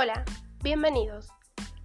[0.00, 0.24] Hola,
[0.62, 1.26] bienvenidos.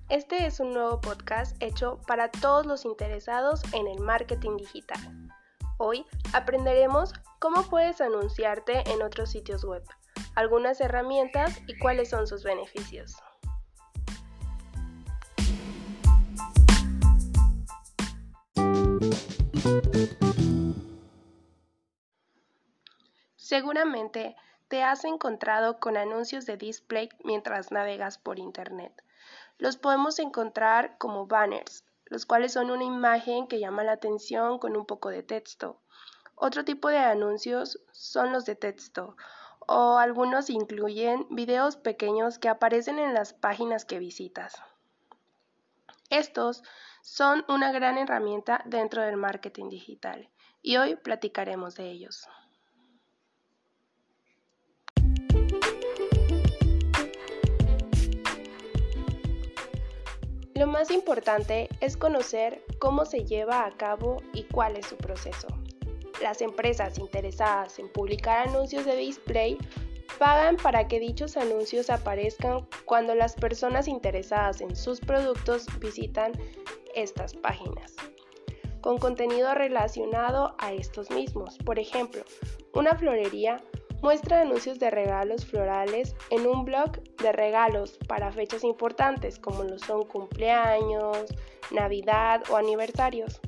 [0.07, 4.99] Este es un nuevo podcast hecho para todos los interesados en el marketing digital.
[5.79, 9.81] Hoy aprenderemos cómo puedes anunciarte en otros sitios web,
[10.35, 13.15] algunas herramientas y cuáles son sus beneficios.
[23.35, 24.35] Seguramente
[24.67, 29.03] te has encontrado con anuncios de display mientras navegas por Internet.
[29.57, 34.75] Los podemos encontrar como banners, los cuales son una imagen que llama la atención con
[34.75, 35.79] un poco de texto.
[36.35, 39.15] Otro tipo de anuncios son los de texto,
[39.59, 44.61] o algunos incluyen videos pequeños que aparecen en las páginas que visitas.
[46.09, 46.63] Estos
[47.01, 50.29] son una gran herramienta dentro del marketing digital
[50.61, 52.27] y hoy platicaremos de ellos.
[60.55, 65.47] Lo más importante es conocer cómo se lleva a cabo y cuál es su proceso.
[66.21, 69.57] Las empresas interesadas en publicar anuncios de display
[70.19, 76.33] pagan para que dichos anuncios aparezcan cuando las personas interesadas en sus productos visitan
[76.93, 77.95] estas páginas,
[78.81, 81.57] con contenido relacionado a estos mismos.
[81.65, 82.23] Por ejemplo,
[82.73, 83.63] una florería
[84.03, 89.79] muestra anuncios de regalos florales en un blog de regalos para fechas importantes como lo
[89.79, 91.33] son cumpleaños,
[91.71, 93.39] Navidad o aniversarios.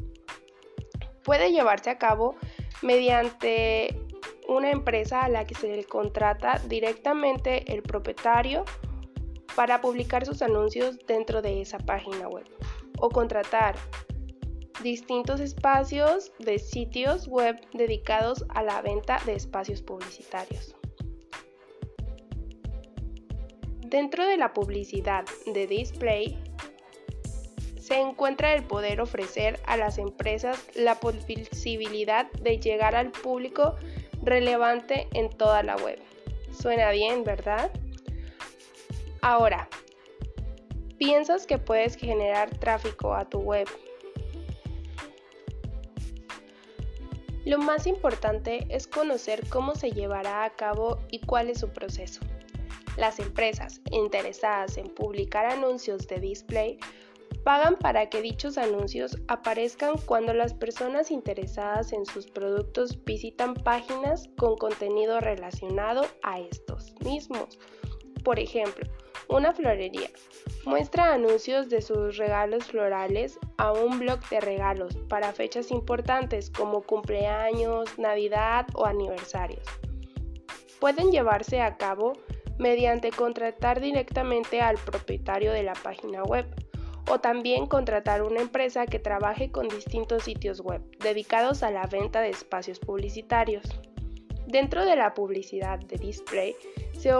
[1.26, 2.36] Puede llevarse a cabo
[2.82, 4.00] mediante
[4.48, 8.64] una empresa a la que se le contrata directamente el propietario
[9.58, 12.46] para publicar sus anuncios dentro de esa página web
[13.00, 13.76] o contratar
[14.86, 20.76] distintos espacios de sitios web dedicados a la venta de espacios publicitarios.
[23.82, 26.38] Dentro de la publicidad de display
[27.80, 33.78] se encuentra el poder ofrecer a las empresas la posibilidad de llegar al público
[34.22, 36.00] relevante en toda la web.
[36.52, 37.72] Suena bien, ¿verdad?
[39.22, 39.68] Ahora,
[41.00, 43.68] ¿piensas que puedes generar tráfico a tu web
[47.46, 52.22] Lo más importante es conocer cómo se llevará a cabo y cuál es su proceso.
[52.98, 56.80] Las empresas interesadas en publicar anuncios de display
[57.44, 64.28] pagan para que dichos anuncios aparezcan cuando las personas interesadas en sus productos visitan páginas
[64.38, 67.60] con contenido relacionado a estos mismos.
[68.24, 68.90] Por ejemplo,
[69.30, 70.10] una florería
[70.66, 76.82] muestra anuncios de sus regalos florales a un blog de regalos para fechas importantes como
[76.82, 79.66] cumpleaños, Navidad o aniversarios.
[80.80, 82.14] Pueden llevarse a cabo
[82.58, 86.46] mediante contratar directamente al propietario de la página web
[87.10, 92.22] o también contratar una empresa que trabaje con distintos sitios web dedicados a la venta
[92.22, 93.64] de espacios publicitarios.
[94.48, 96.56] Dentro de la publicidad de display
[96.94, 97.12] se,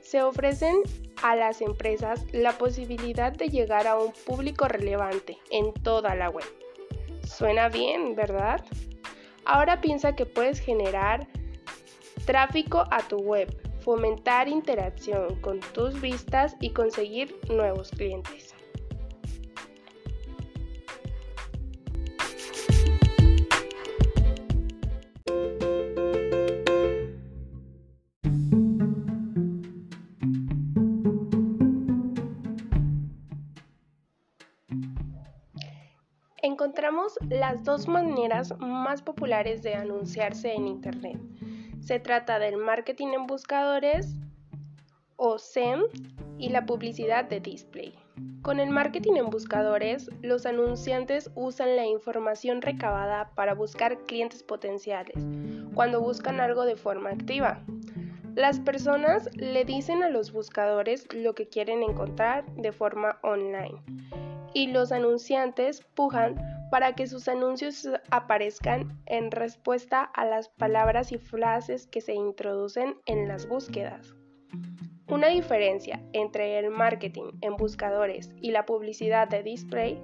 [0.00, 0.76] se, ofrecen
[1.22, 6.44] a las empresas la posibilidad de llegar a un público relevante en toda la web.
[7.24, 8.64] Suena bien, ¿verdad?
[9.44, 11.26] Ahora piensa que puedes generar
[12.26, 13.48] tráfico a tu web,
[13.80, 18.51] fomentar interacción con tus vistas y conseguir nuevos clientes.
[37.28, 41.18] Las dos maneras más populares de anunciarse en Internet.
[41.80, 44.14] Se trata del marketing en buscadores
[45.16, 45.82] o SEM
[46.38, 47.94] y la publicidad de display.
[48.42, 55.16] Con el marketing en buscadores, los anunciantes usan la información recabada para buscar clientes potenciales
[55.74, 57.62] cuando buscan algo de forma activa.
[58.34, 63.82] Las personas le dicen a los buscadores lo que quieren encontrar de forma online
[64.54, 71.18] y los anunciantes pujan para que sus anuncios aparezcan en respuesta a las palabras y
[71.18, 74.14] frases que se introducen en las búsquedas.
[75.06, 80.02] Una diferencia entre el marketing en buscadores y la publicidad de display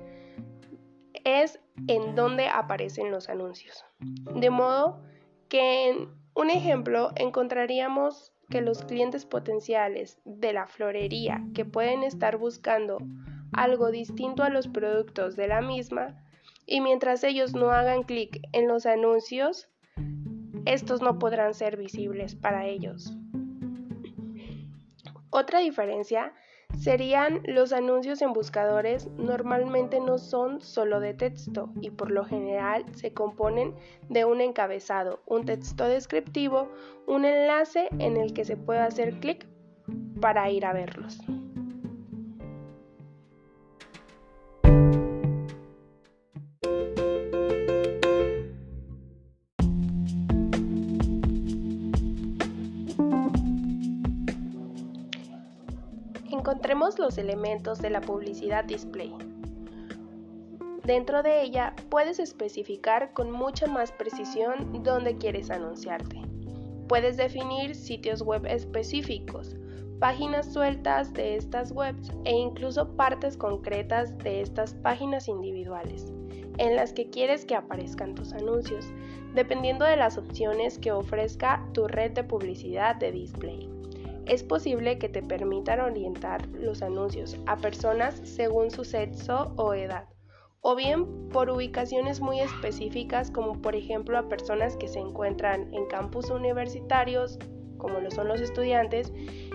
[1.25, 3.87] es en dónde aparecen los anuncios.
[4.35, 5.01] De modo
[5.49, 12.37] que en un ejemplo encontraríamos que los clientes potenciales de la florería que pueden estar
[12.37, 12.99] buscando
[13.55, 16.23] algo distinto a los productos de la misma
[16.69, 19.71] y mientras ellos no hagan clic en los anuncios,
[20.67, 23.17] estos no podrán ser visibles para ellos.
[25.31, 26.35] Otra diferencia
[26.77, 32.85] serían los anuncios en buscadores normalmente no son solo de texto y por lo general
[32.95, 33.75] se componen
[34.11, 36.71] de un encabezado, un texto descriptivo,
[37.07, 39.47] un enlace en el que se puede hacer clic
[40.21, 41.19] para ir a verlos.
[56.49, 59.15] Encontremos los elementos de la publicidad display.
[60.83, 66.23] Dentro de ella puedes especificar con mucha más precisión dónde quieres anunciarte.
[66.89, 69.57] Puedes definir sitios web específicos,
[70.01, 76.15] páginas sueltas de estas webs e incluso partes concretas de estas páginas individuales
[76.57, 78.87] en las que quieres que aparezcan tus anuncios,
[79.35, 83.78] dependiendo de las opciones que ofrezca tu red de publicidad de display
[84.29, 90.07] es posible que te permitan orientar los anuncios a personas según su sexo o edad,
[90.61, 95.87] o bien por ubicaciones muy específicas como por ejemplo a personas que se encuentran en
[95.87, 97.39] campus universitarios,
[97.79, 99.13] como lo son los estudiantes,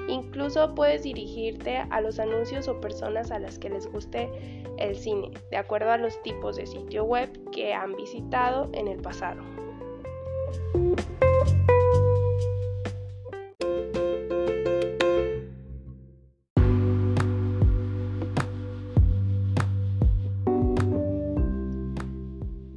[0.07, 4.29] incluso puedes dirigirte a los anuncios o personas a las que les guste
[4.77, 8.99] el cine, de acuerdo a los tipos de sitio web que han visitado en el
[9.01, 9.43] pasado.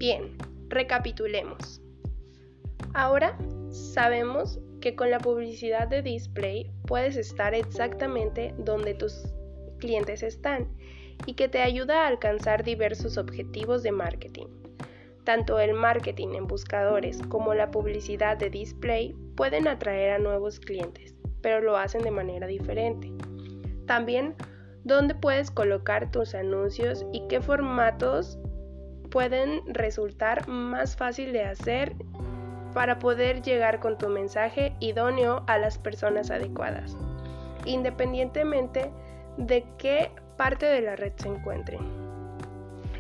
[0.08, 0.38] Bien,
[0.68, 1.82] recapitulemos.
[2.94, 3.36] Ahora
[3.70, 9.34] sabemos que con la publicidad de display puedes estar exactamente donde tus
[9.80, 10.68] clientes están
[11.26, 14.46] y que te ayuda a alcanzar diversos objetivos de marketing.
[15.24, 21.16] Tanto el marketing en buscadores como la publicidad de display pueden atraer a nuevos clientes,
[21.40, 23.10] pero lo hacen de manera diferente.
[23.86, 24.36] También
[24.84, 28.38] dónde puedes colocar tus anuncios y qué formatos
[29.16, 31.94] pueden resultar más fácil de hacer
[32.74, 36.98] para poder llegar con tu mensaje idóneo a las personas adecuadas,
[37.64, 38.90] independientemente
[39.38, 41.80] de qué parte de la red se encuentren.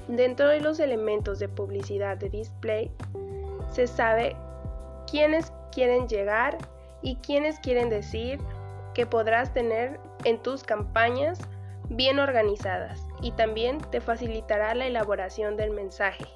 [0.08, 2.90] Dentro de los elementos de publicidad de display,
[3.70, 4.36] se sabe
[5.10, 6.56] quiénes quieren llegar
[7.02, 8.38] y quiénes quieren decir
[8.94, 11.38] que podrás tener en tus campañas
[11.90, 16.26] bien organizadas y también te facilitará la elaboración del mensaje,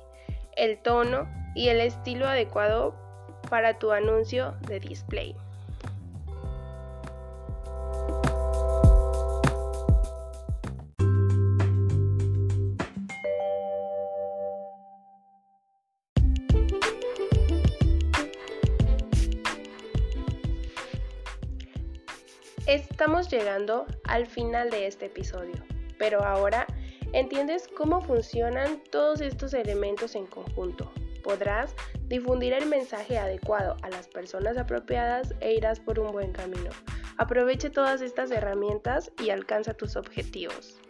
[0.56, 2.94] el tono y el estilo adecuado
[3.48, 5.36] para tu anuncio de display.
[22.70, 25.54] Estamos llegando al final de este episodio,
[26.00, 26.67] pero ahora
[27.12, 30.91] entiendes cómo funcionan todos estos elementos en conjunto.
[31.23, 31.75] Podrás
[32.08, 36.70] difundir el mensaje adecuado a las personas apropiadas e irás por un buen camino.
[37.19, 40.81] Aproveche todas estas herramientas y alcanza tus objetivos.